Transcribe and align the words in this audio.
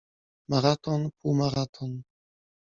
Maraton, 0.49 1.05
półmaraton. 1.19 1.97